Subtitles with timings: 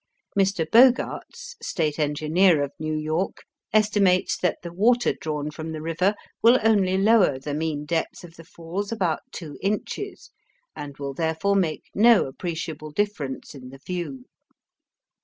[0.35, 0.67] Mr.
[0.67, 6.57] Bogarts, State Engineer of New York, estimates that the water drawn from the river will
[6.63, 10.31] only lower the mean depth of the Falls about two inches,
[10.75, 14.23] and will therefore make no appreciable difference in the view.